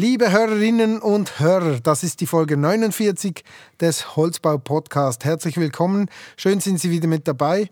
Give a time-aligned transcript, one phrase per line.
[0.00, 3.42] Liebe Hörerinnen und Hörer, das ist die Folge 49
[3.80, 5.24] des Holzbau-Podcast.
[5.24, 7.68] Herzlich willkommen, schön sind Sie wieder mit dabei.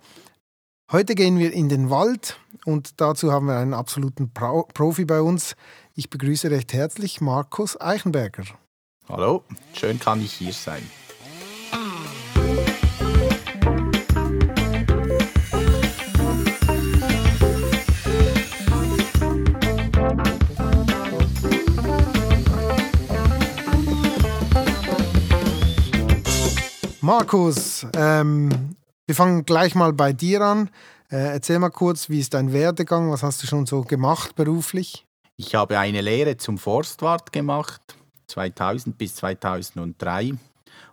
[0.90, 5.20] Heute gehen wir in den Wald und dazu haben wir einen absoluten Pro Profi bei
[5.20, 5.54] uns.
[5.94, 8.43] Ich begrüße recht herzlich Markus Eichenberger.
[9.08, 10.82] Hallo, schön kann ich hier sein.
[27.06, 28.74] Markus, ähm,
[29.06, 30.70] wir fangen gleich mal bei dir an.
[31.09, 33.12] Äh, erzähl mal kurz, wie ist dein Werdegang?
[33.12, 35.06] Was hast du schon so gemacht beruflich?
[35.37, 37.80] Ich habe eine Lehre zum Forstwart gemacht,
[38.27, 40.32] 2000 bis 2003,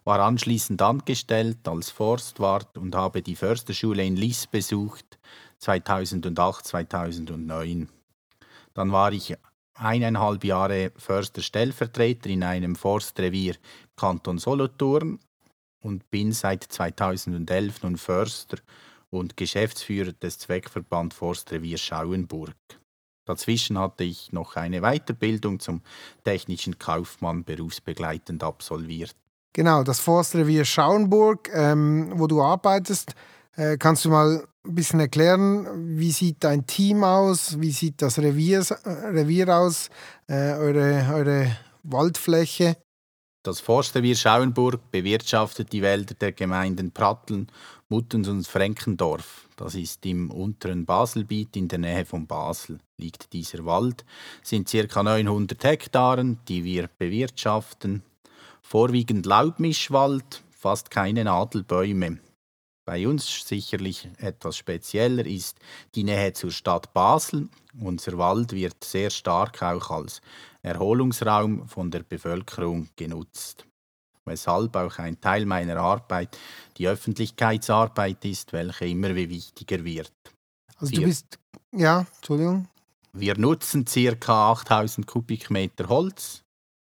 [0.04, 5.18] war anschließend angestellt als Forstwart und habe die Försterschule in Liss besucht,
[5.58, 7.90] 2008, 2009.
[8.76, 9.36] Dann war ich
[9.74, 13.56] eineinhalb Jahre Försterstellvertreter in einem Forstrevier
[13.96, 15.18] Kanton Solothurn
[15.84, 18.58] und bin seit 2011 nun Förster
[19.10, 22.56] und Geschäftsführer des Zweckverband Forstrevier Schauenburg.
[23.26, 25.82] Dazwischen hatte ich noch eine Weiterbildung zum
[26.24, 29.16] technischen Kaufmann berufsbegleitend absolviert.
[29.54, 33.14] Genau, das Forstrevier Schauenburg, ähm, wo du arbeitest,
[33.56, 38.18] äh, kannst du mal ein bisschen erklären, wie sieht dein Team aus, wie sieht das
[38.18, 39.90] Revier, äh, Revier aus,
[40.28, 42.78] äh, eure, eure Waldfläche?
[43.44, 47.52] Das Forstrevier Schauenburg bewirtschaftet die Wälder der Gemeinden Pratteln,
[47.90, 49.50] Muttens und Frenkendorf.
[49.58, 54.06] Das ist im unteren Baselbiet in der Nähe von Basel liegt dieser Wald.
[54.44, 55.04] sind ca.
[55.04, 58.02] 900 Hektaren, die wir bewirtschaften.
[58.62, 62.20] Vorwiegend Laubmischwald, fast keine Nadelbäume.
[62.86, 65.58] Bei uns sicherlich etwas spezieller ist
[65.96, 67.50] die Nähe zur Stadt Basel.
[67.78, 70.22] Unser Wald wird sehr stark auch als
[70.64, 73.66] Erholungsraum von der Bevölkerung genutzt.
[74.26, 76.38] Weshalb auch ein Teil meiner Arbeit
[76.78, 80.14] die Öffentlichkeitsarbeit ist, welche immer wichtiger wird.
[80.78, 81.38] Also du bist,
[81.72, 82.68] ja, Entschuldigung.
[83.12, 84.52] Wir nutzen ca.
[84.52, 86.44] 8000 Kubikmeter Holz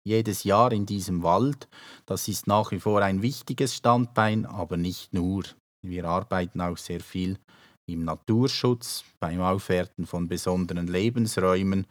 [0.04, 1.68] jedes Jahr in diesem Wald.
[2.06, 5.44] Das ist nach wie vor ein wichtiges Standbein, aber nicht nur.
[5.84, 7.38] Wir arbeiten auch sehr viel
[7.88, 11.88] im Naturschutz, beim Aufwerten von besonderen Lebensräumen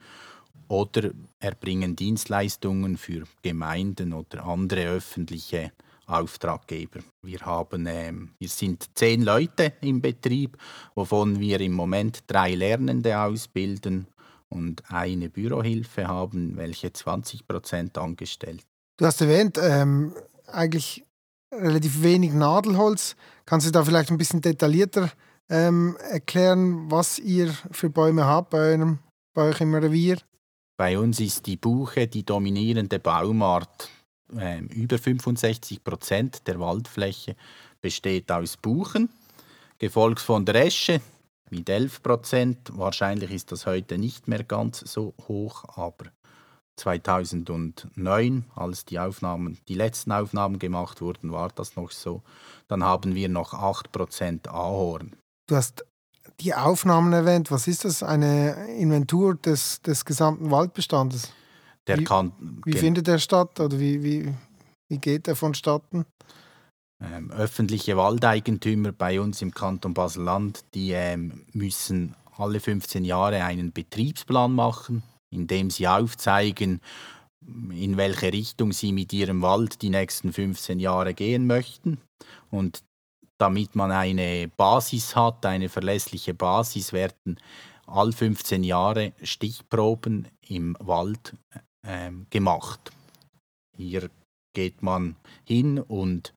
[0.70, 1.10] oder
[1.40, 5.72] erbringen Dienstleistungen für Gemeinden oder andere öffentliche
[6.06, 7.00] Auftraggeber.
[7.22, 10.56] Wir, haben, äh, wir sind zehn Leute im Betrieb,
[10.94, 14.06] wovon wir im Moment drei Lernende ausbilden
[14.48, 18.62] und eine Bürohilfe haben, welche 20 Prozent angestellt.
[18.96, 20.14] Du hast erwähnt, ähm,
[20.46, 21.04] eigentlich
[21.52, 23.16] relativ wenig Nadelholz.
[23.44, 25.10] Kannst du da vielleicht ein bisschen detaillierter
[25.48, 29.00] ähm, erklären, was ihr für Bäume habt bei, einem,
[29.34, 30.18] bei euch im Revier?
[30.80, 33.90] Bei uns ist die Buche die dominierende Baumart.
[34.34, 37.36] Ähm, über 65 Prozent der Waldfläche
[37.82, 39.10] besteht aus Buchen,
[39.78, 41.02] gefolgt von der Esche
[41.50, 42.58] mit 11 Prozent.
[42.72, 46.06] Wahrscheinlich ist das heute nicht mehr ganz so hoch, aber
[46.76, 52.22] 2009, als die Aufnahmen, die letzten Aufnahmen gemacht wurden, war das noch so.
[52.68, 55.14] Dann haben wir noch 8 Prozent Ahorn.
[55.46, 55.84] Du hast
[56.40, 57.50] die Aufnahmen erwähnt.
[57.50, 58.02] Was ist das?
[58.02, 61.32] Eine Inventur des, des gesamten Waldbestandes?
[61.86, 62.32] Der wie, kann,
[62.64, 64.34] wie findet der statt oder wie, wie,
[64.88, 66.04] wie geht er vonstatten?
[67.02, 73.72] Ähm, öffentliche Waldeigentümer bei uns im Kanton Basel-Land, die ähm, müssen alle 15 Jahre einen
[73.72, 76.80] Betriebsplan machen, in dem sie aufzeigen,
[77.70, 81.98] in welche Richtung sie mit ihrem Wald die nächsten 15 Jahre gehen möchten.
[82.50, 82.82] Und
[83.40, 87.38] damit man eine Basis hat, eine verlässliche Basis, werden
[87.86, 91.34] all 15 Jahre Stichproben im Wald
[91.82, 92.92] äh, gemacht.
[93.76, 94.10] Hier
[94.52, 96.34] geht man hin und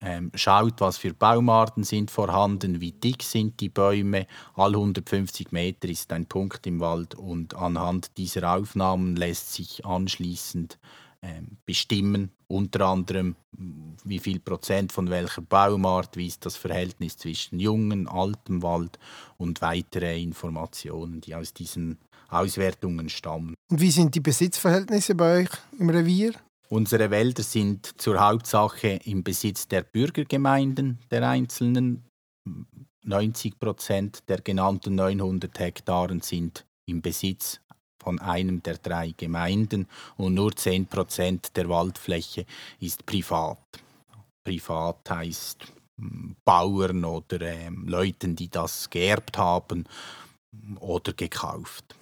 [0.00, 4.26] ähm, schaut, was für Baumarten sind vorhanden, wie dick sind die Bäume.
[4.54, 10.80] All 150 Meter ist ein Punkt im Wald und anhand dieser Aufnahmen lässt sich anschließend
[11.64, 13.36] bestimmen, unter anderem
[14.04, 18.98] wie viel Prozent von welcher Baumart, wie ist das Verhältnis zwischen jungen, altem Wald
[19.36, 21.98] und weitere Informationen, die aus diesen
[22.28, 23.54] Auswertungen stammen.
[23.70, 26.32] Und wie sind die Besitzverhältnisse bei euch im Revier?
[26.68, 32.04] Unsere Wälder sind zur Hauptsache im Besitz der Bürgergemeinden der einzelnen.
[33.04, 37.60] 90 Prozent der genannten 900 Hektaren sind im Besitz
[38.02, 42.46] von einem der drei Gemeinden und nur 10 Prozent der Waldfläche
[42.80, 43.58] ist privat.
[44.44, 49.84] Privat heißt hm, Bauern oder äh, Leuten, die das geerbt haben
[50.80, 51.94] oder gekauft.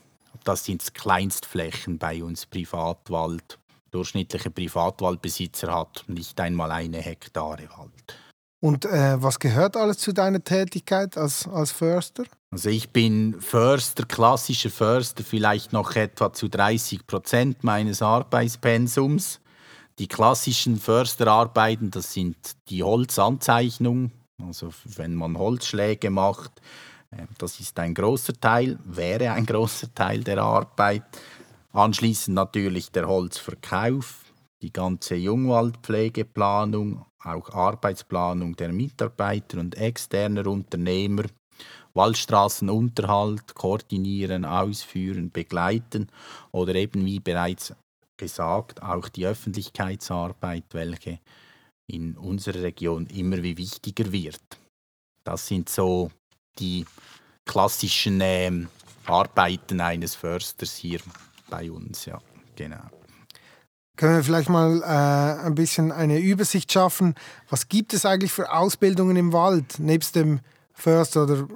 [0.44, 3.58] das sind Kleinstflächen bei uns Privatwald.
[3.90, 8.29] Durchschnittlicher Privatwaldbesitzer hat nicht einmal eine Hektare Wald.
[8.60, 12.24] Und äh, was gehört alles zu deiner Tätigkeit als, als Förster?
[12.50, 19.40] Also ich bin Förster, klassischer Förster, vielleicht noch etwa zu 30 Prozent meines Arbeitspensums.
[19.98, 22.36] Die klassischen Försterarbeiten, das sind
[22.68, 24.12] die Holzanzeichnung,
[24.42, 26.52] also wenn man Holzschläge macht,
[27.10, 31.04] äh, das ist ein großer Teil, wäre ein großer Teil der Arbeit.
[31.72, 34.24] Anschließend natürlich der Holzverkauf,
[34.60, 41.24] die ganze Jungwaldpflegeplanung, auch Arbeitsplanung der Mitarbeiter und externer Unternehmer,
[41.94, 46.08] Waldstraßenunterhalt, koordinieren, ausführen, begleiten
[46.52, 47.74] oder eben wie bereits
[48.16, 51.20] gesagt auch die Öffentlichkeitsarbeit, welche
[51.90, 54.40] in unserer Region immer wie wichtiger wird.
[55.24, 56.10] Das sind so
[56.58, 56.86] die
[57.44, 58.66] klassischen äh,
[59.06, 61.00] Arbeiten eines Försters hier
[61.48, 62.20] bei uns, ja,
[62.54, 62.99] genau.
[64.00, 67.14] Können wir vielleicht mal äh, ein bisschen eine Übersicht schaffen?
[67.50, 70.40] Was gibt es eigentlich für Ausbildungen im Wald, nebst dem
[70.72, 71.24] Förster?
[71.24, 71.46] Oder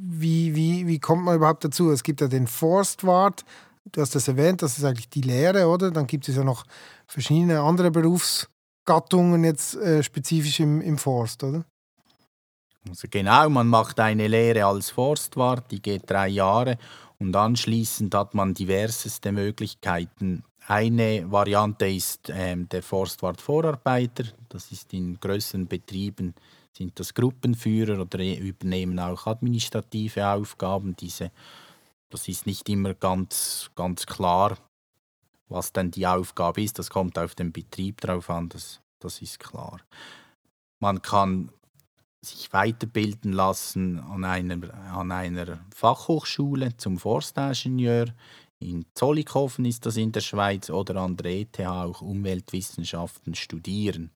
[0.00, 1.90] wie, wie, wie kommt man überhaupt dazu?
[1.90, 3.44] Es gibt ja den Forstwart,
[3.92, 5.90] du hast das erwähnt, das ist eigentlich die Lehre, oder?
[5.90, 6.64] Dann gibt es ja noch
[7.06, 11.66] verschiedene andere Berufsgattungen jetzt äh, spezifisch im, im Forst, oder?
[12.88, 16.78] Also genau, man macht eine Lehre als Forstwart, die geht drei Jahre
[17.18, 20.44] und anschließend hat man diverseste Möglichkeiten.
[20.66, 24.24] Eine Variante ist ähm, der Forstwart-Vorarbeiter.
[24.48, 26.34] Das ist in größeren Betrieben
[26.72, 30.96] sind das Gruppenführer oder übernehmen auch administrative Aufgaben.
[30.96, 31.30] Diese,
[32.10, 34.56] das ist nicht immer ganz, ganz klar,
[35.48, 36.78] was dann die Aufgabe ist.
[36.78, 39.80] Das kommt auf den Betrieb drauf an, das, das ist klar.
[40.80, 41.50] Man kann
[42.22, 48.06] sich weiterbilden lassen an einer, an einer Fachhochschule zum Forstingenieur.
[48.60, 54.10] In Zollikofen ist das in der Schweiz oder an der ETH auch Umweltwissenschaften studieren.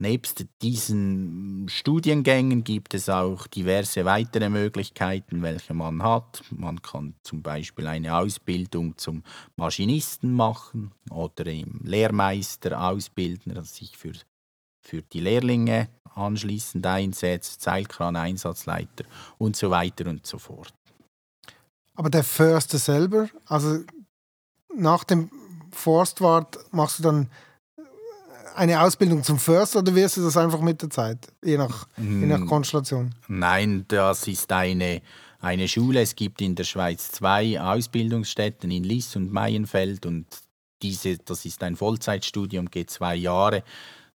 [0.00, 6.42] Nebst diesen Studiengängen gibt es auch diverse weitere Möglichkeiten, welche man hat.
[6.50, 9.22] Man kann zum Beispiel eine Ausbildung zum
[9.56, 14.12] Maschinisten machen oder im Lehrmeister ausbilden, der sich für,
[14.82, 19.04] für die Lehrlinge anschließend einsetzt, Seilkran-Einsatzleiter
[19.38, 20.74] und so weiter und so fort.
[21.94, 23.80] Aber der Förster selber, also
[24.76, 25.30] nach dem
[25.70, 27.30] Forstwart machst du dann
[28.56, 32.20] eine Ausbildung zum Förster oder wirst du das einfach mit der Zeit, je nach, mm.
[32.20, 32.46] je nach hm.
[32.46, 33.14] Konstellation?
[33.26, 35.02] Nein, das ist eine,
[35.40, 36.00] eine Schule.
[36.02, 40.26] Es gibt in der Schweiz zwei Ausbildungsstätten in Liss und Meienfeld und
[40.82, 43.64] diese, das ist ein Vollzeitstudium, geht zwei Jahre.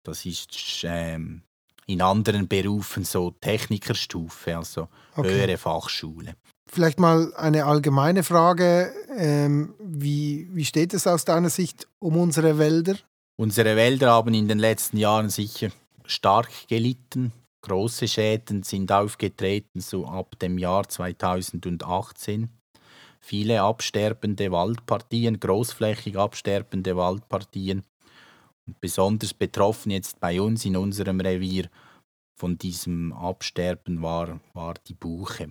[0.03, 1.43] Das ist ähm,
[1.87, 5.29] in anderen Berufen so Technikerstufe, also okay.
[5.29, 6.35] höhere Fachschule.
[6.71, 8.93] Vielleicht mal eine allgemeine Frage.
[9.17, 12.97] Ähm, wie, wie steht es aus deiner Sicht um unsere Wälder?
[13.37, 15.71] Unsere Wälder haben in den letzten Jahren sicher
[16.05, 17.33] stark gelitten.
[17.63, 22.51] Große Schäden sind aufgetreten, so ab dem Jahr 2018.
[23.21, 27.83] Viele absterbende Waldpartien, großflächig absterbende Waldpartien.
[28.67, 31.69] Und besonders betroffen jetzt bei uns in unserem Revier
[32.39, 35.51] von diesem Absterben war, war die Buche.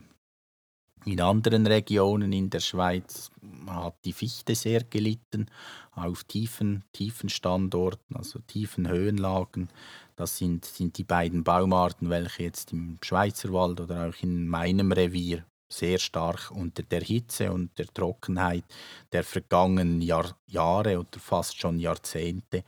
[1.08, 3.32] In anderen Regionen in der Schweiz
[3.66, 5.50] hat die Fichte sehr gelitten,
[5.94, 9.70] auf tiefen, tiefen Standorten, also tiefen Höhenlagen.
[10.18, 15.46] Das sind, sind die beiden Baumarten, welche jetzt im Schweizerwald oder auch in meinem Revier
[15.70, 18.66] sehr stark unter der Hitze und der Trockenheit
[19.14, 22.66] der vergangenen Jahr, Jahre oder fast schon Jahrzehnte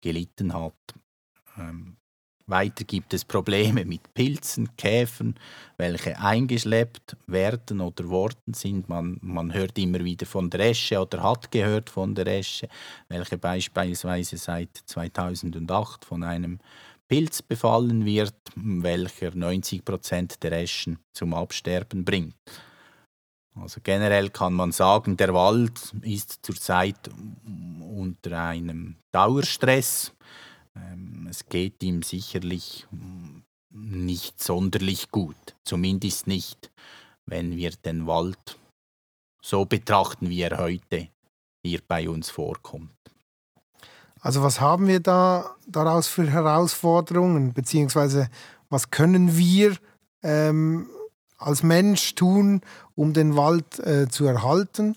[0.00, 0.94] gelitten hat.
[1.58, 1.98] Ähm,
[2.46, 5.34] weiter gibt es Probleme mit Pilzen, Käfern,
[5.76, 8.88] welche eingeschleppt werden oder worden sind.
[8.88, 12.68] Man, man hört immer wieder von der Esche oder hat gehört von der Esche,
[13.08, 16.58] welche beispielsweise seit 2008 von einem
[17.08, 22.34] Pilz befallen wird, welcher 90 Prozent der Eschen zum Absterben bringt.
[23.54, 27.10] Also generell kann man sagen, der Wald ist zurzeit
[27.80, 30.12] unter einem Dauerstress.
[30.76, 32.86] Ähm, es geht ihm sicherlich
[33.70, 36.70] nicht sonderlich gut, zumindest nicht,
[37.26, 38.58] wenn wir den Wald
[39.42, 41.08] so betrachten, wie er heute
[41.64, 42.90] hier bei uns vorkommt.
[44.20, 48.30] Also was haben wir da daraus für Herausforderungen, beziehungsweise
[48.70, 49.76] was können wir
[50.22, 50.88] ähm,
[51.38, 52.60] als Mensch tun,
[52.94, 54.96] um den Wald äh, zu erhalten?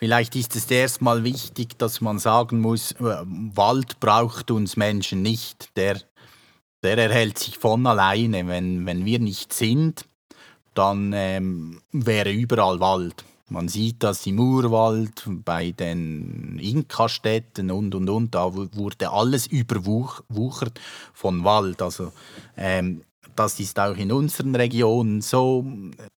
[0.00, 5.76] Vielleicht ist es erstmal wichtig, dass man sagen muss, äh, Wald braucht uns Menschen nicht.
[5.76, 6.00] Der,
[6.82, 8.48] der erhält sich von alleine.
[8.48, 10.06] Wenn, wenn wir nicht sind,
[10.72, 13.26] dann ähm, wäre überall Wald.
[13.50, 18.34] Man sieht das im Urwald, bei den Inka-Städten und und und.
[18.34, 20.80] Da wurde alles überwuchert
[21.12, 21.82] von Wald.
[21.82, 22.10] Also
[22.56, 23.02] ähm,
[23.40, 25.64] das ist auch in unseren Regionen so.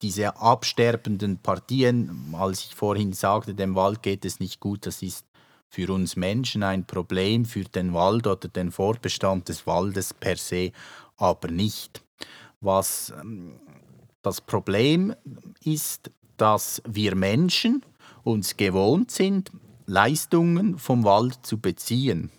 [0.01, 5.27] Diese absterbenden Partien, als ich vorhin sagte, dem Wald geht es nicht gut, das ist
[5.69, 10.73] für uns Menschen ein Problem, für den Wald oder den Fortbestand des Waldes per se
[11.19, 12.03] aber nicht.
[12.63, 13.61] Was ähm,
[14.23, 15.15] das Problem
[15.63, 17.85] ist, dass wir Menschen
[18.23, 19.51] uns gewohnt sind,
[19.85, 22.31] Leistungen vom Wald zu beziehen.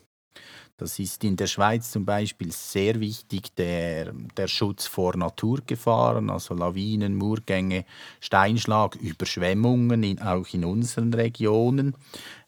[0.82, 6.56] Das ist in der Schweiz zum Beispiel sehr wichtig, der, der Schutz vor Naturgefahren, also
[6.56, 7.86] Lawinen, Murgänge,
[8.20, 11.94] Steinschlag, Überschwemmungen, in, auch in unseren Regionen.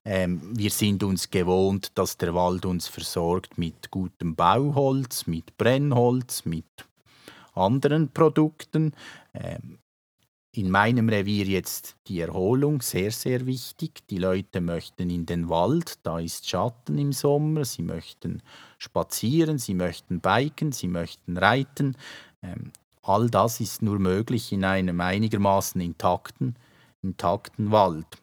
[0.04, 6.44] Ähm, wir sind uns gewohnt, dass der Wald uns versorgt mit gutem Bauholz, mit Brennholz,
[6.44, 6.66] mit
[7.54, 8.94] anderen Produkten.
[9.36, 9.78] Ähm,
[10.56, 14.08] in meinem Revier jetzt die Erholung sehr, sehr wichtig.
[14.10, 18.44] Die Leute möchten in den Wald, da ist Schatten im Sommer, sie möchten
[18.78, 21.98] spazieren, sie möchten biken, sie möchten reiten.
[22.44, 26.56] Ähm, all das ist nur möglich in einem einigermaßen intakten,
[27.02, 28.22] intakten Wald.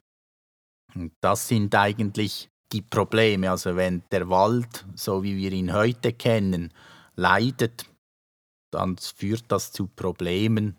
[0.95, 3.51] Und das sind eigentlich die Probleme.
[3.51, 6.73] Also wenn der Wald, so wie wir ihn heute kennen,
[7.17, 7.87] leidet,
[8.71, 10.77] dann führt das zu Problemen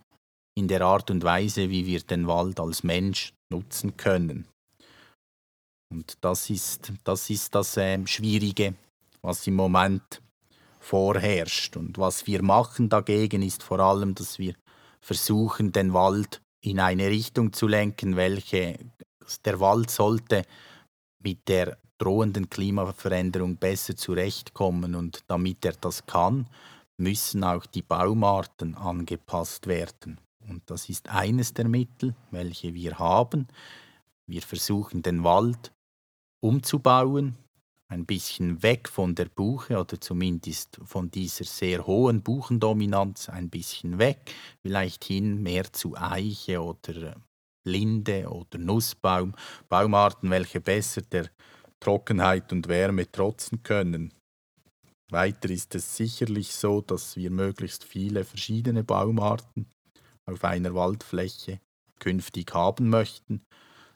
[0.56, 4.48] in der Art und Weise, wie wir den Wald als Mensch nutzen können.
[5.92, 8.76] Und das ist das, ist das äh, Schwierige,
[9.22, 10.22] was im Moment
[10.80, 11.78] vorherrscht.
[11.78, 14.56] Und was wir machen dagegen ist vor allem, dass wir
[15.02, 18.80] versuchen, den Wald in eine Richtung zu lenken, welche
[19.46, 20.44] der Wald sollte
[21.24, 24.96] mit der drohenden Klimaveränderung besser zurechtkommen.
[24.96, 26.48] Und damit er das kann,
[26.98, 30.20] müssen auch die Baumarten angepasst werden.
[30.52, 33.48] Und das ist eines der Mittel, welche wir haben.
[34.28, 35.72] Wir versuchen den Wald
[36.44, 37.38] umzubauen,
[37.88, 43.98] ein bisschen weg von der Buche oder zumindest von dieser sehr hohen Buchendominanz ein bisschen
[43.98, 47.16] weg, vielleicht hin mehr zu Eiche oder
[47.64, 49.34] Linde oder Nussbaum,
[49.70, 51.30] Baumarten, welche besser der
[51.80, 54.14] Trockenheit und Wärme trotzen können.
[55.10, 59.66] Weiter ist es sicherlich so, dass wir möglichst viele verschiedene Baumarten
[60.26, 61.60] auf einer Waldfläche
[62.00, 63.42] künftig haben möchten,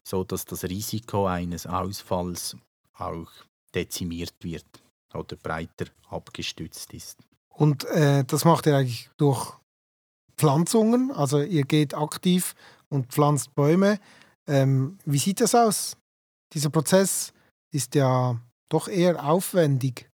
[0.03, 2.55] so dass das Risiko eines Ausfalls
[2.93, 3.29] auch
[3.73, 4.65] dezimiert wird
[5.13, 7.19] oder breiter abgestützt ist.
[7.49, 9.53] Und äh, das macht ihr eigentlich durch
[10.37, 12.53] Pflanzungen, also ihr geht aktiv
[12.89, 13.99] und pflanzt Bäume.
[14.47, 15.97] Ähm, wie sieht das aus?
[16.53, 17.33] Dieser Prozess
[17.71, 18.39] ist ja
[18.69, 20.09] doch eher aufwendig.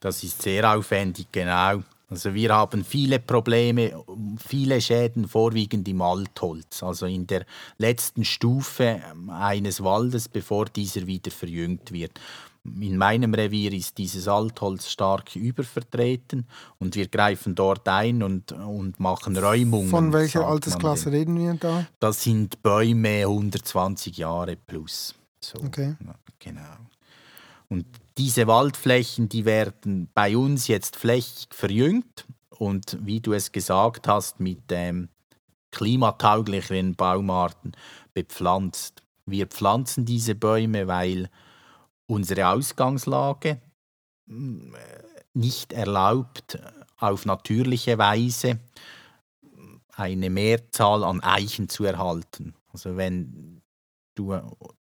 [0.00, 1.82] Das ist sehr aufwendig, genau.
[2.10, 4.04] Also wir haben viele Probleme,
[4.38, 7.46] viele Schäden vorwiegend im Altholz, also in der
[7.78, 12.12] letzten Stufe eines Waldes, bevor dieser wieder verjüngt wird.
[12.64, 16.46] In meinem Revier ist dieses Altholz stark übervertreten
[16.78, 19.90] und wir greifen dort ein und, und machen Räumungen.
[19.90, 21.86] Von welcher Altersklasse reden wir da?
[22.00, 25.14] Das sind Bäume 120 Jahre plus.
[25.40, 25.58] So.
[25.62, 25.94] Okay.
[26.38, 26.60] Genau.
[27.68, 27.86] Und
[28.18, 34.40] diese Waldflächen, die werden bei uns jetzt flächig verjüngt und wie du es gesagt hast,
[34.40, 35.08] mit ähm,
[35.72, 37.72] klimatauglichen Baumarten
[38.12, 39.02] bepflanzt.
[39.26, 41.28] Wir pflanzen diese Bäume, weil
[42.06, 43.60] unsere Ausgangslage
[44.26, 44.74] mm,
[45.32, 46.58] nicht erlaubt,
[46.98, 48.60] auf natürliche Weise
[49.96, 52.54] eine Mehrzahl an Eichen zu erhalten.
[52.72, 53.53] Also wenn
[54.14, 54.34] du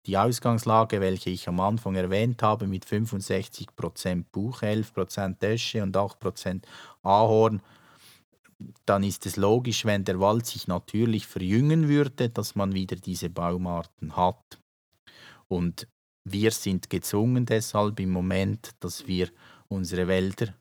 [0.05, 6.63] die Ausgangslage, welche ich am Anfang erwähnt habe, mit 65% Buch, 11% Esche und 8%
[7.03, 7.61] Ahorn,
[8.85, 13.29] dann ist es logisch, wenn der Wald sich natürlich verjüngen würde, dass man wieder diese
[13.29, 14.59] Baumarten hat.
[15.47, 15.88] Und
[16.23, 19.29] wir sind gezwungen deshalb im Moment, dass wir
[19.67, 20.53] unsere Wälder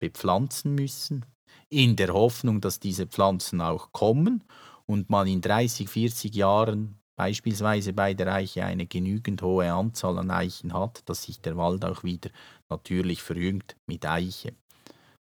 [0.00, 1.26] bepflanzen müssen,
[1.68, 4.44] in der Hoffnung, dass diese Pflanzen auch kommen
[4.86, 10.30] und man in 30, 40 Jahren beispielsweise bei der Eiche eine genügend hohe Anzahl an
[10.30, 12.30] Eichen hat, dass sich der Wald auch wieder
[12.70, 14.54] natürlich verjüngt mit Eiche.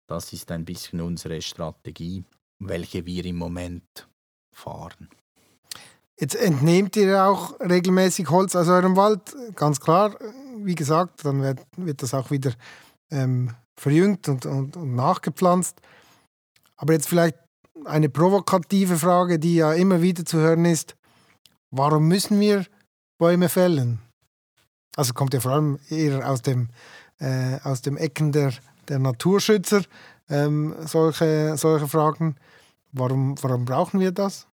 [0.08, 2.24] Das ist ein bisschen unsere Strategie,
[2.60, 4.08] welche wir im Moment
[4.56, 5.10] fahren.
[6.20, 10.16] Jetzt entnehmt ihr auch regelmäßig Holz aus eurem Wald, ganz klar.
[10.58, 12.52] Wie gesagt, dann wird, wird das auch wieder
[13.10, 15.82] ähm, verjüngt und, und, und nachgepflanzt.
[16.78, 17.40] Aber jetzt vielleicht
[17.86, 20.99] eine provokative Frage, die ja immer wieder zu hören ist.
[21.72, 22.66] Warum müssen wir
[23.18, 24.00] Bäume fällen?
[24.96, 26.70] Also kommt ja vor allem eher aus dem,
[27.20, 28.54] äh, aus dem Ecken der,
[28.88, 29.84] der Naturschützer
[30.30, 32.36] ähm, solche, solche Fragen.
[32.92, 34.48] Warum, warum brauchen wir das?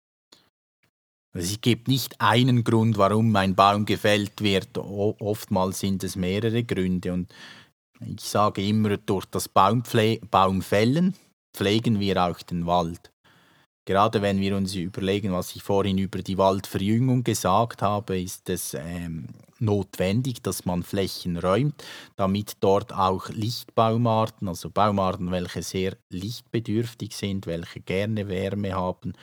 [1.34, 4.78] Also es gibt nicht einen Grund, warum ein Baum gefällt wird.
[4.78, 7.14] Oftmals sind es mehrere Gründe.
[7.14, 7.34] Und
[8.00, 11.14] ich sage immer, durch das Baumpfle Baumfällen
[11.54, 13.12] pflegen wir auch den Wald.
[13.88, 18.74] Gerade wenn wir uns überlegen, was ich vorhin über die Waldverjüngung gesagt habe, ist es
[18.74, 19.28] ähm,
[19.60, 21.84] notwendig, dass man Flächen räumt,
[22.16, 29.14] damit dort auch Lichtbaumarten, also Baumarten, welche sehr lichtbedürftig sind, welche gerne Wärme haben,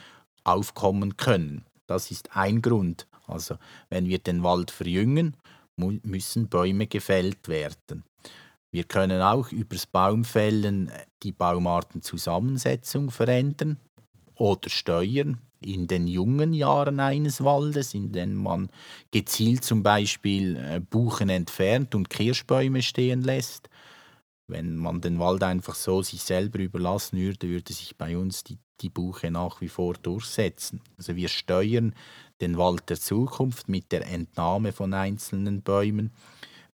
[0.44, 1.64] aufkommen können.
[1.88, 3.08] Das ist ein Grund.
[3.26, 3.56] Also
[3.90, 5.36] wenn wir den Wald verjüngen,
[5.76, 8.04] müssen Bäume gefällt werden.
[8.70, 10.92] Wir können auch übers Baumfällen
[11.24, 13.78] die Baumartenzusammensetzung verändern
[14.36, 18.68] oder steuern in den jungen Jahren eines Waldes, in denen man
[19.10, 23.68] gezielt zum Beispiel äh, Buchen entfernt und Kirschbäume stehen lässt.
[24.48, 28.58] Wenn man den Wald einfach so sich selber überlassen würde, würde sich bei uns die,
[28.80, 30.80] die Buche nach wie vor durchsetzen.
[30.98, 31.94] Also wir steuern
[32.40, 36.10] den Wald der Zukunft mit der Entnahme von einzelnen Bäumen.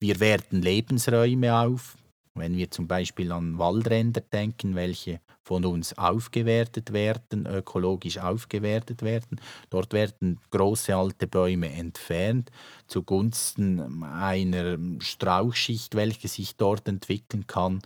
[0.01, 1.98] Wir werten Lebensräume auf,
[2.39, 9.41] wenn wir zum Beispiel an Waldränder denken, welche von uns aufgewertet werden, ökologisch aufgewertet werden.
[9.71, 12.51] Dort werden große alte Bäume entfernt
[12.87, 17.81] zugunsten einer Strauchschicht, welche sich dort entwickeln kann.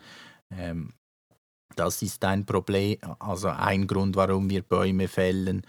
[0.51, 0.93] Ähm,
[1.77, 5.63] das ist ein Problem, also ein Grund, warum wir Bäume fällen.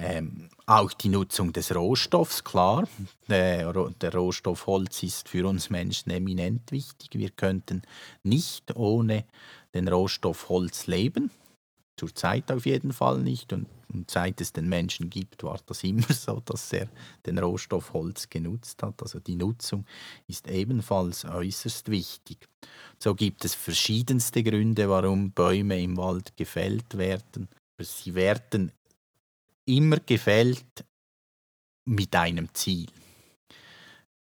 [0.00, 2.86] Ähm, auch die Nutzung des Rohstoffs, klar.
[3.28, 7.10] Der, der, Rohstoff Holz ist für uns Menschen eminent wichtig.
[7.14, 7.82] Wir könnten
[8.22, 9.24] nicht ohne
[9.74, 11.30] den Rohstoff Holz leben.
[11.96, 13.52] Zurzeit auf jeden Fall nicht.
[13.52, 16.88] Und, und seit es den Menschen gibt, war das immer so, dass er
[17.26, 19.02] den Rohstoff Holz genutzt hat.
[19.02, 19.84] Also die Nutzung
[20.28, 22.46] ist ebenfalls äußerst wichtig.
[22.98, 27.48] So gibt es verschiedenste Gründe, warum Bäume im Wald gefällt werden.
[27.80, 28.72] Sie werden
[29.68, 30.84] immer gefällt
[31.84, 32.88] mit einem Ziel.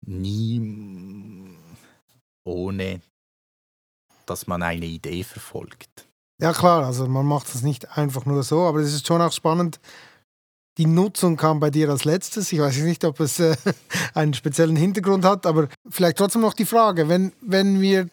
[0.01, 0.59] Nie
[2.43, 3.01] ohne,
[4.25, 6.07] dass man eine Idee verfolgt.
[6.39, 9.31] Ja klar, also man macht es nicht einfach nur so, aber es ist schon auch
[9.31, 9.79] spannend.
[10.77, 12.51] Die Nutzung kam bei dir als letztes.
[12.51, 13.55] Ich weiß nicht, ob es äh,
[14.13, 18.09] einen speziellen Hintergrund hat, aber vielleicht trotzdem noch die Frage, wenn, wenn, wir,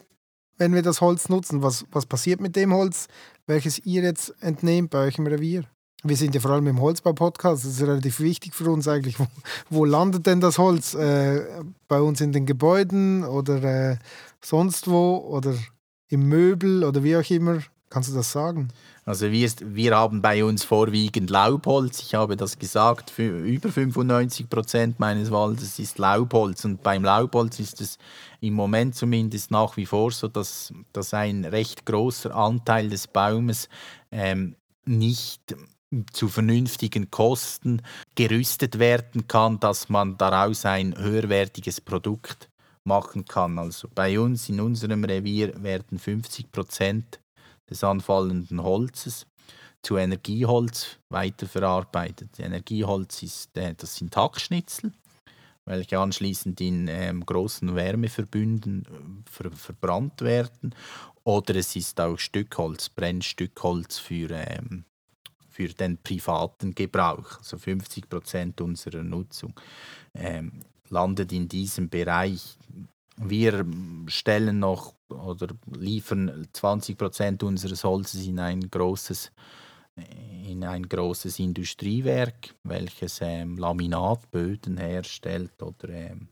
[0.59, 3.09] wenn wir das Holz nutzen, was, was passiert mit dem Holz,
[3.47, 5.65] welches ihr jetzt entnehmt bei euch im Revier?
[6.05, 9.19] Wir sind ja vor allem im Holzbau-Podcast, das ist relativ wichtig für uns eigentlich.
[9.21, 9.27] Wo,
[9.71, 10.95] wo landet denn das Holz?
[10.95, 11.45] Äh,
[11.87, 13.97] bei uns in den Gebäuden oder äh,
[14.41, 15.55] sonst wo oder
[16.09, 17.61] im Möbel oder wie auch immer?
[17.89, 18.69] Kannst du das sagen?
[19.05, 22.01] Also wir, wir haben bei uns vorwiegend Laubholz.
[22.01, 26.65] Ich habe das gesagt, für über 95 Prozent meines Waldes ist Laubholz.
[26.65, 27.99] Und beim Laubholz ist es
[28.41, 33.69] im Moment zumindest nach wie vor so, dass, dass ein recht großer Anteil des Baumes
[34.11, 35.55] ähm, nicht
[36.13, 37.83] zu vernünftigen Kosten
[38.15, 42.49] gerüstet werden kann, dass man daraus ein höherwertiges Produkt
[42.85, 43.59] machen kann.
[43.59, 47.21] Also bei uns in unserem Revier werden 50 Prozent
[47.69, 49.27] des anfallenden Holzes
[49.83, 52.39] zu Energieholz weiterverarbeitet.
[52.39, 54.93] Energieholz ist, äh, das sind Hackschnitzel,
[55.65, 60.75] welche anschließend in ähm, großen Wärmeverbünden äh, ver verbrannt werden.
[61.25, 64.85] Oder es ist auch Stückholz, Brennstückholz für ähm,
[65.53, 67.39] für den privaten Gebrauch.
[67.39, 69.55] Also 50 Prozent unserer Nutzung
[70.15, 70.53] ähm,
[70.89, 72.57] landet in diesem Bereich.
[73.17, 73.65] Wir
[74.07, 79.31] stellen noch oder liefern 20 Prozent unseres Holzes in ein großes
[80.49, 86.29] in ein großes Industriewerk, welches ähm, Laminatböden herstellt oder ähm,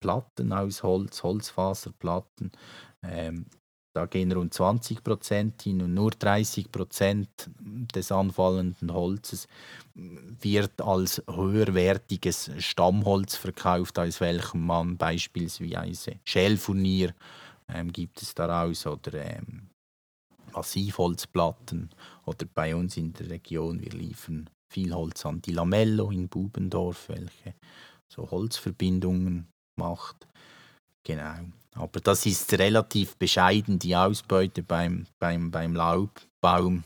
[0.00, 2.52] Platten aus Holz, Holzfaserplatten.
[3.02, 3.46] Ähm,
[3.94, 7.28] da gehen rund 20 Prozent hin und nur 30 Prozent
[7.94, 9.46] des anfallenden Holzes
[9.94, 17.14] wird als höherwertiges Stammholz verkauft, aus welchem man beispielsweise Schälfurnier
[17.68, 19.68] ähm, gibt es daraus oder ähm,
[20.52, 21.90] Massivholzplatten
[22.24, 27.08] oder bei uns in der Region, wir liefern viel Holz an die Lamello in Bubendorf,
[27.08, 27.54] welche
[28.08, 30.26] so Holzverbindungen macht.
[31.04, 31.34] Genau.
[31.74, 36.84] Aber das ist relativ bescheiden, die Ausbeute beim, beim, beim Laubbaum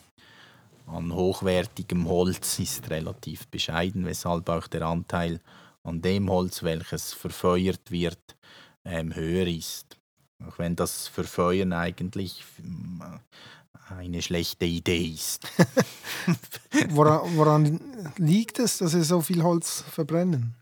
[0.87, 5.40] an hochwertigem Holz ist relativ bescheiden, weshalb auch der Anteil
[5.83, 8.37] an dem Holz, welches verfeuert wird,
[8.85, 9.98] ähm, höher ist.
[10.46, 15.48] Auch wenn das Verfeuern eigentlich äh, eine schlechte Idee ist.
[16.90, 17.81] woran, woran
[18.16, 20.55] liegt es, dass Sie so viel Holz verbrennen?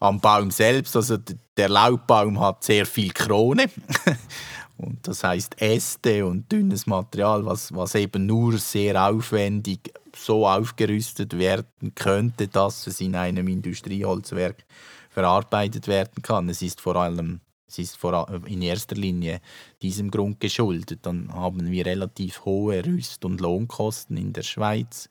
[0.00, 0.96] Am Baum selbst.
[0.96, 1.18] Also
[1.56, 3.66] der Laubbaum hat sehr viel Krone.
[4.78, 11.38] Und das heißt Äste und dünnes Material, was, was eben nur sehr aufwendig so aufgerüstet
[11.38, 14.66] werden könnte, dass es in einem Industrieholzwerk
[15.08, 16.50] verarbeitet werden kann.
[16.50, 19.40] Es ist vor allem es ist vor, in erster Linie
[19.82, 21.00] diesem Grund geschuldet.
[21.02, 25.08] Dann haben wir relativ hohe Rüst- und Lohnkosten in der Schweiz,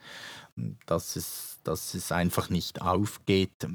[0.86, 3.68] dass es, dass es einfach nicht aufgeht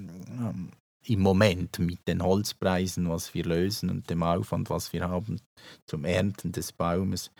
[1.04, 5.40] im Moment mit den Holzpreisen, was wir lösen und dem Aufwand, was wir haben
[5.86, 7.30] zum Ernten des Baumes,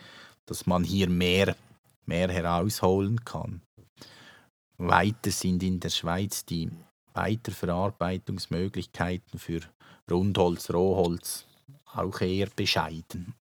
[0.47, 1.55] dass man hier mehr,
[2.07, 3.61] mehr herausholen kann.
[4.79, 6.71] Weiter sind in der Schweiz die
[7.13, 9.61] Weiterverarbeitungsmöglichkeiten für
[10.11, 11.45] Rundholz, Rohholz
[11.93, 13.35] auch eher bescheiden.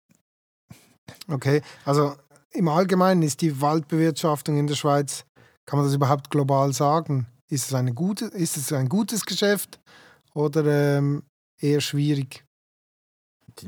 [1.28, 2.14] Okay, also
[2.50, 5.24] im Allgemeinen ist die Waldbewirtschaftung in der Schweiz,
[5.64, 7.26] kann man das überhaupt global sagen?
[7.48, 9.78] Ist es, eine gute, ist es ein gutes Geschäft
[10.38, 10.64] oder
[10.96, 11.24] ähm,
[11.60, 12.44] eher schwierig?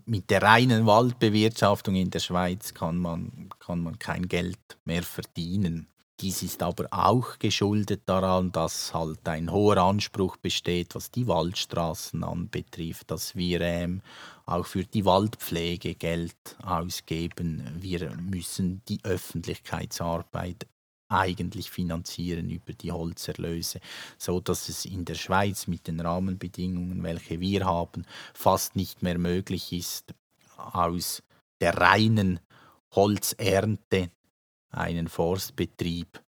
[0.04, 5.88] Mit der reinen Waldbewirtschaftung in der Schweiz kann man, kann man kein Geld mehr verdienen.
[6.20, 12.22] Dies ist aber auch geschuldet daran, dass halt ein hoher Anspruch besteht, was die Waldstraßen
[12.22, 14.02] anbetrifft, dass wir ähm,
[14.44, 17.66] auch für die Waldpflege Geld ausgeben.
[17.80, 20.66] Wir müssen die Öffentlichkeitsarbeit
[21.10, 23.80] eigentlich finanzieren über die Holzerlöse,
[24.16, 29.18] so dass es in der Schweiz mit den Rahmenbedingungen, welche wir haben, fast nicht mehr
[29.18, 30.14] möglich ist,
[30.56, 31.22] aus
[31.60, 32.40] der reinen
[32.92, 34.10] Holzernte
[34.70, 36.22] einen Forstbetrieb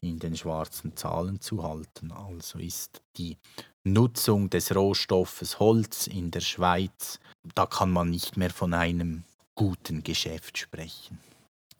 [0.00, 2.12] in den schwarzen Zahlen zu halten.
[2.12, 3.38] Also ist die
[3.84, 7.20] Nutzung des Rohstoffes Holz in der Schweiz,
[7.54, 11.18] da kann man nicht mehr von einem guten Geschäft sprechen.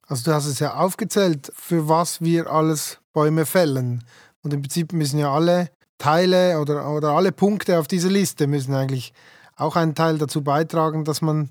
[0.06, 4.04] Also du hast es ja aufgezählt, für was wir alles Bäume fällen.
[4.42, 8.74] Und im Prinzip müssen ja alle Teile oder, oder alle Punkte auf dieser Liste müssen
[8.74, 9.12] eigentlich
[9.56, 11.50] auch einen Teil dazu beitragen, dass man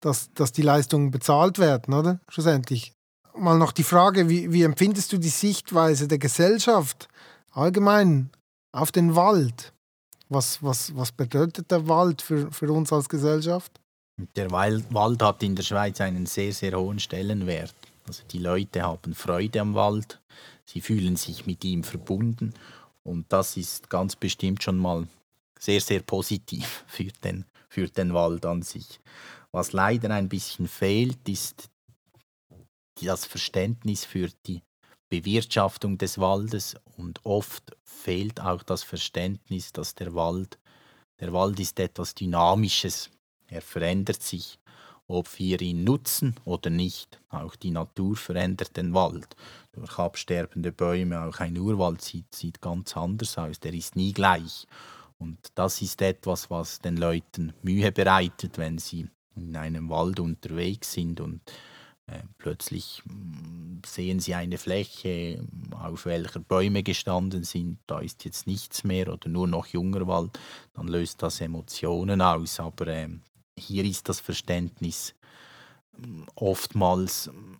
[0.00, 2.18] dass, dass die Leistungen bezahlt werden, oder?
[2.28, 2.92] Schlussendlich
[3.34, 7.08] mal noch die Frage, wie, wie empfindest du die Sichtweise der Gesellschaft
[7.52, 8.30] allgemein
[8.72, 9.72] auf den Wald?
[10.28, 13.80] Was, was, was bedeutet der Wald für, für uns als Gesellschaft?
[14.36, 17.74] Der Wald hat in der Schweiz einen sehr, sehr hohen Stellenwert.
[18.06, 20.20] Also die Leute haben Freude am Wald,
[20.64, 22.52] sie fühlen sich mit ihm verbunden
[23.04, 25.06] und das ist ganz bestimmt schon mal
[25.58, 29.00] sehr, sehr positiv für den, für den Wald an sich.
[29.52, 31.68] Was leider ein bisschen fehlt, ist
[33.00, 34.62] das Verständnis für die
[35.10, 40.58] Bewirtschaftung des Waldes und oft fehlt auch das Verständnis, dass der Wald,
[41.20, 43.10] der Wald ist etwas Dynamisches.
[43.52, 44.58] Er verändert sich,
[45.08, 47.20] ob wir ihn nutzen oder nicht.
[47.28, 49.36] Auch die Natur verändert den Wald.
[49.72, 53.60] Durch absterbende Bäume, auch ein Urwald sieht, sieht ganz anders aus.
[53.60, 54.66] Der ist nie gleich.
[55.18, 60.92] Und das ist etwas, was den Leuten Mühe bereitet, wenn sie in einem Wald unterwegs
[60.92, 61.40] sind und
[62.06, 68.46] äh, plötzlich mm, sehen sie eine Fläche, auf welcher Bäume gestanden sind, da ist jetzt
[68.46, 70.38] nichts mehr oder nur noch junger Wald,
[70.74, 72.58] dann löst das Emotionen aus.
[72.58, 73.08] Aber äh,
[73.58, 75.14] hier ist das Verständnis
[75.96, 77.56] mm, oftmals mm,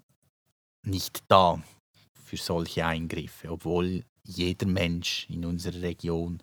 [0.85, 1.62] nicht da
[2.24, 6.42] für solche Eingriffe, obwohl jeder Mensch in unserer Region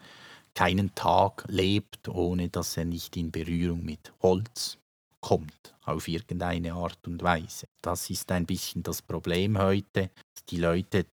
[0.53, 4.77] keinen Tag lebt, ohne dass er nicht in Berührung mit Holz,
[5.21, 7.67] kommt auf irgendeine Art und Weise.
[7.81, 11.05] Das ist ein bisschen das Problem heute, dass die Leute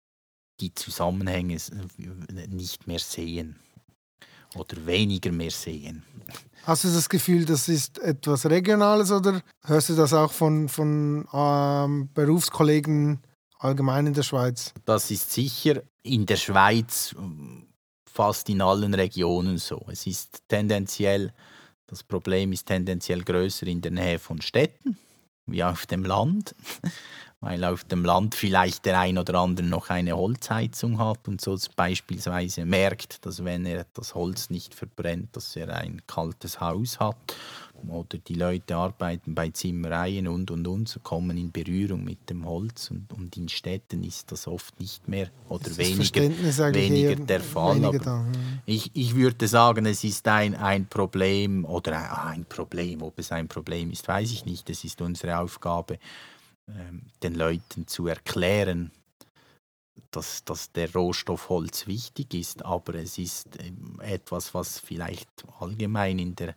[0.59, 1.57] die Zusammenhänge
[2.47, 3.59] nicht mehr sehen
[4.55, 6.03] oder weniger mehr sehen.
[6.63, 11.27] Hast du das Gefühl, das ist etwas Regionales oder hörst du das auch von, von
[11.31, 13.19] ähm, Berufskollegen
[13.59, 14.73] allgemein in der Schweiz?
[14.85, 17.15] Das ist sicher in der Schweiz
[18.11, 19.85] fast in allen Regionen so.
[19.89, 21.33] Es ist tendenziell
[21.87, 24.97] das Problem ist tendenziell größer in der Nähe von Städten
[25.47, 26.55] wie auf dem Land,
[27.45, 31.55] weil auf dem Land vielleicht der ein oder andere noch eine Holzheizung hat und so
[31.75, 37.36] beispielsweise merkt, dass wenn er das Holz nicht verbrennt, dass er ein kaltes Haus hat
[37.88, 42.47] oder die Leute arbeiten bei Zimmereien und und und, so kommen in Berührung mit dem
[42.47, 46.21] Holz und, und in Städten ist das oft nicht mehr oder weniger,
[46.73, 47.75] weniger der Fall.
[47.75, 48.39] Weniger da, ja.
[48.65, 53.47] ich, ich würde sagen, es ist ein, ein Problem oder ein Problem, ob es ein
[53.47, 54.67] Problem ist, weiß ich nicht.
[54.71, 55.99] Es ist unsere Aufgabe,
[56.67, 58.91] ähm, den Leuten zu erklären,
[60.12, 66.19] dass, dass der Rohstoff Holz wichtig ist, aber es ist ähm, etwas, was vielleicht allgemein
[66.19, 66.56] in der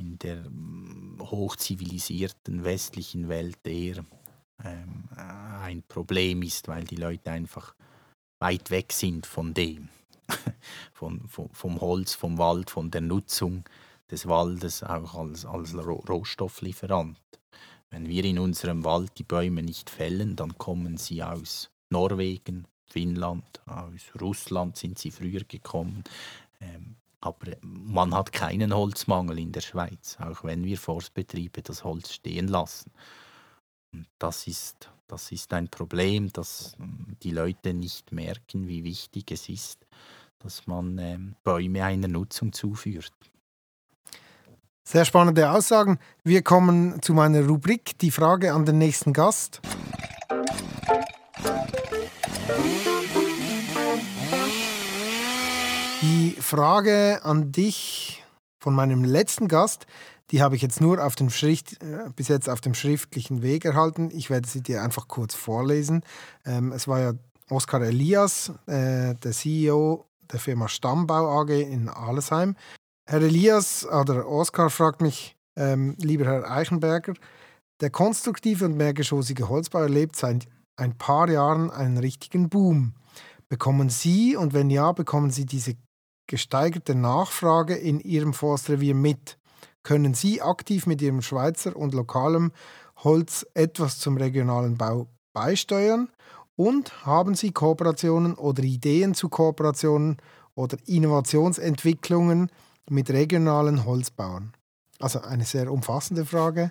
[0.00, 4.04] in der mm, hochzivilisierten westlichen Welt eher
[4.64, 7.74] ähm, ein Problem ist, weil die Leute einfach
[8.40, 9.88] weit weg sind von dem.
[10.92, 13.64] von, vom, vom Holz, vom Wald, von der Nutzung
[14.10, 17.18] des Waldes auch als, als Rohstofflieferant.
[17.90, 23.60] Wenn wir in unserem Wald die Bäume nicht fällen, dann kommen sie aus Norwegen, Finnland,
[23.66, 26.04] aus Russland sind sie früher gekommen.
[26.60, 32.12] Ähm, aber man hat keinen Holzmangel in der Schweiz, auch wenn wir Forstbetriebe das Holz
[32.12, 32.92] stehen lassen.
[33.92, 36.76] Und das ist, das ist ein Problem, dass
[37.22, 39.86] die Leute nicht merken, wie wichtig es ist,
[40.38, 43.12] dass man ähm, Bäume einer Nutzung zuführt.
[44.90, 46.00] Sehr spannende Aussagen.
[46.24, 49.60] Wir kommen zu meiner Rubrik, die Frage an den nächsten Gast.
[56.02, 58.24] Die Frage an dich
[58.58, 59.86] von meinem letzten Gast,
[60.32, 63.64] die habe ich jetzt nur auf dem Schrift, äh, bis jetzt auf dem schriftlichen Weg
[63.64, 64.10] erhalten.
[64.12, 66.02] Ich werde sie dir einfach kurz vorlesen.
[66.44, 67.12] Ähm, es war ja
[67.48, 72.56] Oskar Elias, äh, der CEO der Firma Stammbau AG in Alesheim.
[73.10, 77.14] Herr Elias oder Oskar fragt mich, ähm, lieber Herr Eichenberger,
[77.80, 80.46] der konstruktive und mehrgeschossige Holzbau erlebt seit
[80.76, 82.94] ein paar Jahren einen richtigen Boom.
[83.48, 85.74] Bekommen Sie und wenn ja, bekommen Sie diese
[86.28, 89.38] gesteigerte Nachfrage in Ihrem Forstrevier mit?
[89.82, 92.52] Können Sie aktiv mit Ihrem Schweizer und lokalem
[92.98, 96.10] Holz etwas zum regionalen Bau beisteuern?
[96.54, 100.18] Und haben Sie Kooperationen oder Ideen zu Kooperationen
[100.54, 102.52] oder Innovationsentwicklungen
[102.88, 104.52] mit regionalen Holzbauern?
[104.98, 106.70] Also eine sehr umfassende Frage.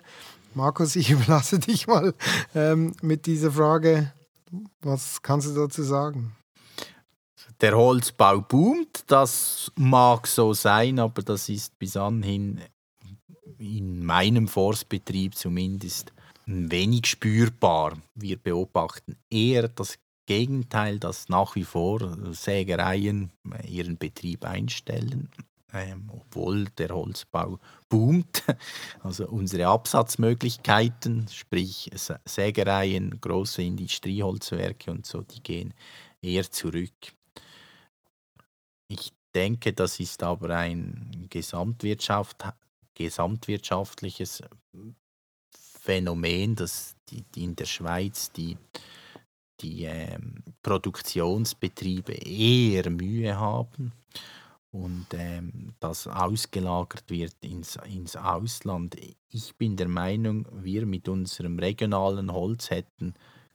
[0.54, 2.14] Markus, ich überlasse dich mal
[2.54, 4.12] ähm, mit dieser Frage.
[4.80, 6.32] Was kannst du dazu sagen?
[7.60, 12.60] Der Holzbau boomt, das mag so sein, aber das ist bis anhin
[13.58, 16.12] in meinem Forstbetrieb zumindest
[16.46, 17.98] wenig spürbar.
[18.14, 23.30] Wir beobachten eher das Gegenteil, dass nach wie vor Sägereien
[23.66, 25.28] ihren Betrieb einstellen,
[25.72, 28.42] ähm, obwohl der Holzbau boomt.
[29.02, 31.90] Also unsere Absatzmöglichkeiten, sprich
[32.24, 35.74] Sägereien, große Industrieholzwerke und so, die gehen
[36.20, 36.92] eher zurück.
[38.88, 42.44] Ich denke, das ist aber ein Gesamtwirtschaft,
[42.94, 44.42] gesamtwirtschaftliches
[45.50, 48.58] Phänomen, dass die, die in der Schweiz die,
[49.60, 53.92] die ähm, Produktionsbetriebe eher Mühe haben
[54.72, 58.96] und ähm, das ausgelagert wird ins, ins Ausland.
[59.30, 63.14] Ich bin der Meinung, wir mit unserem regionalen Holz hätten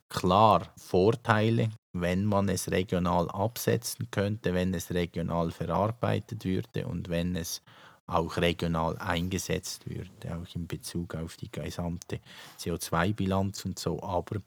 [0.10, 7.36] klar Vorteile, wenn man es regional absetzen könnte, wenn es regional verarbeitet würde und wenn
[7.36, 7.62] es
[8.08, 12.20] auch regional eingesetzt würde, auch in Bezug auf die gesamte
[12.60, 14.02] CO2-Bilanz und so.
[14.04, 14.42] Aber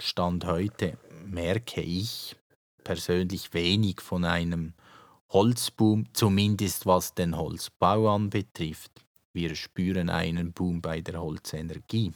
[0.00, 2.36] Stand heute merke ich
[2.84, 4.72] persönlich wenig von einem
[5.30, 8.90] Holzboom, zumindest was den Holzbau anbetrifft.
[9.32, 12.12] Wir spüren einen Boom bei der Holzenergie.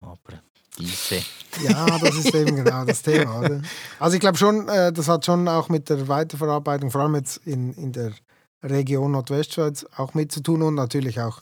[0.00, 0.42] Aber
[0.78, 1.22] diese.
[1.62, 3.40] Ja, das ist eben genau das Thema.
[3.40, 3.62] Oder?
[3.98, 7.38] Also ich glaube schon, äh, das hat schon auch mit der Weiterverarbeitung, vor allem jetzt
[7.46, 8.12] in, in der
[8.62, 11.40] Region Nordwestschweiz auch mit zu tun und natürlich auch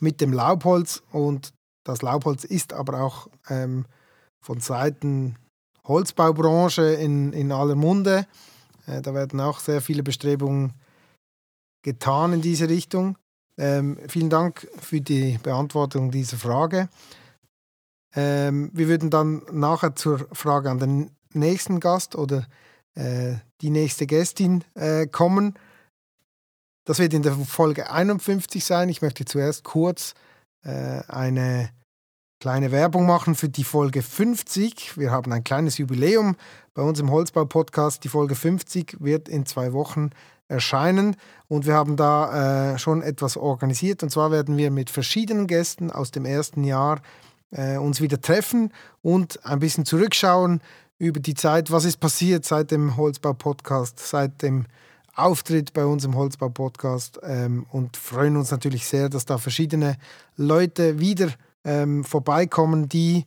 [0.00, 1.04] mit dem Laubholz.
[1.12, 1.52] Und
[1.84, 3.84] das Laubholz ist aber auch ähm,
[4.40, 5.36] von Seiten
[5.84, 8.26] Holzbaubranche in, in aller Munde.
[8.86, 10.74] Äh, da werden auch sehr viele Bestrebungen
[11.82, 13.18] getan in diese Richtung.
[13.58, 16.88] Ähm, vielen Dank für die Beantwortung dieser Frage.
[18.14, 22.46] Ähm, wir würden dann nachher zur Frage an den nächsten Gast oder
[22.94, 25.58] äh, die nächste Gästin äh, kommen.
[26.84, 28.88] Das wird in der Folge 51 sein.
[28.88, 30.14] Ich möchte zuerst kurz
[30.64, 31.70] äh, eine
[32.42, 34.98] kleine Werbung machen für die Folge 50.
[34.98, 36.34] Wir haben ein kleines Jubiläum
[36.74, 38.02] bei uns im Holzbau-Podcast.
[38.02, 40.10] Die Folge 50 wird in zwei Wochen
[40.48, 41.14] erscheinen
[41.46, 44.02] und wir haben da äh, schon etwas organisiert.
[44.02, 47.00] Und zwar werden wir mit verschiedenen Gästen aus dem ersten Jahr
[47.52, 50.62] äh, uns wieder treffen und ein bisschen zurückschauen
[50.98, 54.66] über die Zeit, was ist passiert seit dem Holzbau-Podcast, seit dem
[55.14, 59.96] Auftritt bei uns im Holzbau-Podcast ähm, und freuen uns natürlich sehr, dass da verschiedene
[60.36, 61.28] Leute wieder
[61.64, 63.24] ähm, vorbeikommen, die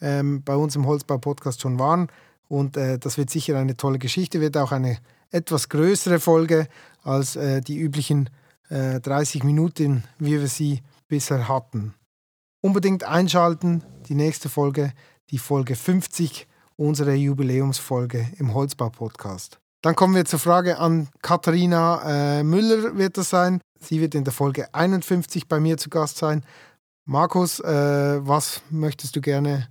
[0.00, 2.08] ähm, bei uns im Holzbau-Podcast schon waren.
[2.48, 4.98] Und äh, das wird sicher eine tolle Geschichte, wird auch eine
[5.30, 6.68] etwas größere Folge
[7.02, 8.30] als äh, die üblichen
[8.70, 11.94] äh, 30 Minuten, wie wir sie bisher hatten.
[12.60, 14.92] Unbedingt einschalten, die nächste Folge,
[15.30, 19.58] die Folge 50, unsere Jubiläumsfolge im Holzbau-Podcast.
[19.82, 23.60] Dann kommen wir zur Frage an Katharina äh, Müller, wird das sein.
[23.78, 26.42] Sie wird in der Folge 51 bei mir zu Gast sein.
[27.10, 29.70] Markus, äh, was möchtest du gerne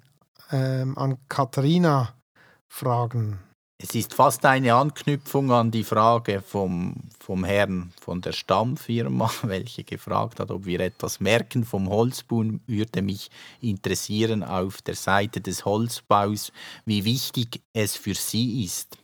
[0.52, 2.15] ähm, an Katharina
[2.67, 3.39] fragen?
[3.80, 9.84] es ist fast eine Anknüpfung an die Frage vom, vom Herrn von der Stammfirma, welche
[9.84, 12.43] gefragt hat, ob wir etwas merken vom Holzbau.
[12.65, 13.30] Würde mich
[13.62, 16.52] interessieren auf der Seite des Holzbaus,
[16.86, 18.97] wie wichtig es für Sie ist,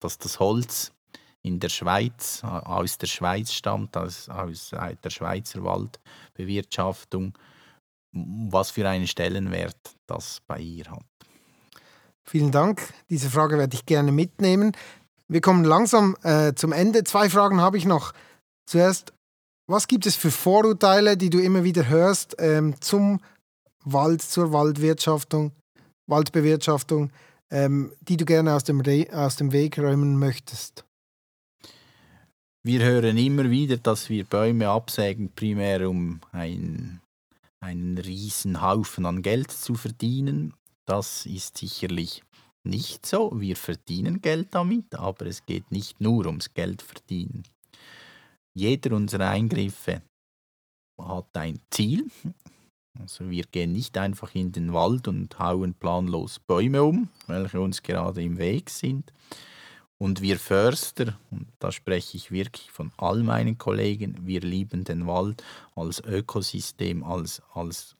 [0.00, 0.92] dass das Holz
[1.40, 7.32] in der Schweiz, aus der Schweiz stammt, aus, aus der Schweizer Waldbewirtschaftung,
[8.50, 9.76] was für einen Stellenwert
[10.06, 11.04] das bei ihr hat.
[12.24, 12.82] Vielen Dank.
[13.08, 14.72] Diese Frage werde ich gerne mitnehmen.
[15.28, 17.04] Wir kommen langsam äh, zum Ende.
[17.04, 18.12] Zwei Fragen habe ich noch.
[18.66, 19.12] Zuerst,
[19.66, 23.20] was gibt es für Vorurteile, die du immer wieder hörst ähm, zum
[23.84, 25.52] Wald, zur Waldwirtschaftung,
[26.06, 27.10] Waldbewirtschaftung,
[27.50, 30.84] ähm, die du gerne aus dem, Re aus dem Weg räumen möchtest?
[32.62, 37.00] Wir hören immer wieder, dass wir Bäume absägen, primär um ein,
[37.60, 40.54] einen riesen Haufen an Geld zu verdienen.
[40.86, 42.22] Das ist sicherlich
[42.64, 43.32] nicht so.
[43.34, 47.42] Wir verdienen Geld damit, aber es geht nicht nur ums Geld verdienen.
[48.54, 50.02] Jeder unserer Eingriffe
[50.98, 52.10] hat ein Ziel.
[52.98, 57.82] Also wir gehen nicht einfach in den Wald und hauen planlos Bäume um, welche uns
[57.82, 59.12] gerade im Weg sind.
[59.98, 65.06] Und wir Förster, und da spreche ich wirklich von all meinen Kollegen, wir lieben den
[65.08, 65.42] Wald
[65.74, 67.96] als Ökosystem, als, als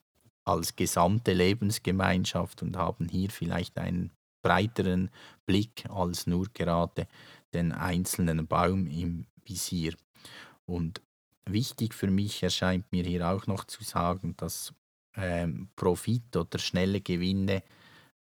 [0.49, 4.11] als gesamte Lebensgemeinschaft und haben hier vielleicht einen
[4.43, 5.11] breiteren
[5.45, 7.07] Blick als nur gerade
[7.53, 9.95] den einzelnen Baum im Visier.
[10.65, 11.03] Und
[11.45, 14.73] wichtig für mich erscheint mir hier auch noch zu sagen, dass
[15.17, 17.63] ähm, Profit oder schnelle Gewinne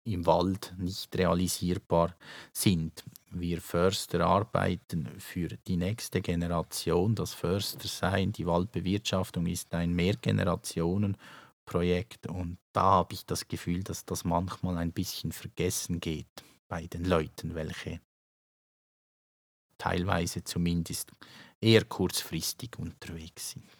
[0.07, 2.15] im Wald nicht realisierbar
[2.51, 3.03] sind.
[3.29, 7.13] Wir Förster arbeiten für die nächste Generation.
[7.13, 11.17] Das Förstersein, die Waldbewirtschaftung ist ein Mehrgenerationen-
[11.67, 16.87] Projekt und da habe ich das Gefühl, dass das manchmal ein bisschen vergessen geht bei
[16.87, 17.99] den Leuten, welche
[19.77, 21.11] teilweise zumindest
[21.61, 23.76] eher kurzfristig unterwegs sind.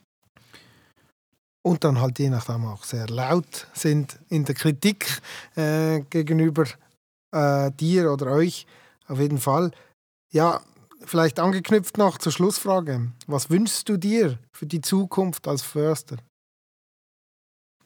[1.67, 5.21] Und dann halt je nachdem auch sehr laut sind in der Kritik
[5.57, 6.63] äh, gegenüber
[7.33, 8.65] äh, dir oder euch.
[9.09, 9.71] Auf jeden Fall.
[10.31, 10.61] Ja,
[11.03, 13.11] vielleicht angeknüpft noch zur Schlussfrage.
[13.27, 16.15] Was wünschst du dir für die Zukunft als Förster?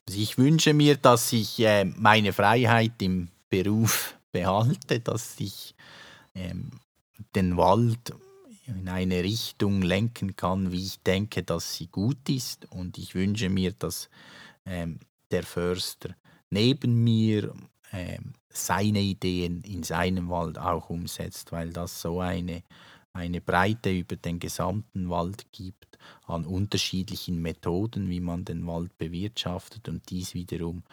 [0.08, 5.74] Also ich wünsche mir, dass ich äh, meine Freiheit im Beruf behalte, dass ich
[6.36, 6.70] ähm,
[7.36, 8.14] den Wald
[8.78, 12.72] in eine Richtung lenken kann, wie ich denke, dass sie gut ist.
[12.72, 14.10] Und ich wünsche mir, dass
[14.66, 15.00] ähm,
[15.32, 16.16] der Förster
[16.50, 17.54] neben mir
[17.92, 22.64] ähm, seine Ideen in seinem Wald auch umsetzt, weil das so eine
[23.14, 29.90] eine Breite über den gesamten Wald gibt an unterschiedlichen Methoden, wie man den Wald bewirtschaftet
[29.90, 30.84] und dies wiederum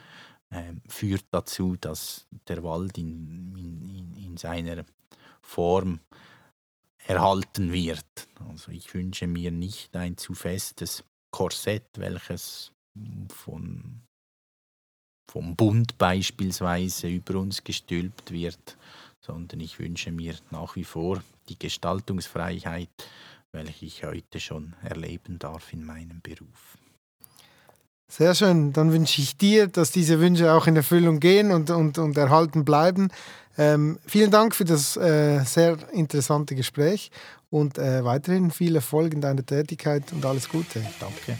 [0.50, 4.84] äh, führt dazu, dass der Wald in, in, in seiner
[5.42, 6.00] Form
[7.08, 8.28] erhalten wird.
[8.48, 12.72] Also ich wünsche mir nicht ein zu festes Korsett, welches
[13.28, 14.02] von,
[15.30, 18.76] vom Bund beispielsweise über uns gestülpt wird,
[19.20, 22.90] sondern ich wünsche mir nach wie vor die Gestaltungsfreiheit,
[23.52, 26.76] welche ich heute schon erleben darf in meinem Beruf.
[28.10, 28.72] Sehr schön.
[28.72, 32.64] Dann wünsche ich dir, dass diese Wünsche auch in Erfüllung gehen und, und, und erhalten
[32.64, 33.10] bleiben.
[33.58, 37.10] Ähm, vielen Dank für das äh, sehr interessante Gespräch
[37.50, 40.80] und äh, weiterhin viel Erfolg in deiner Tätigkeit und alles Gute.
[41.00, 41.38] Danke.